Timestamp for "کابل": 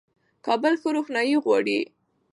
0.45-0.73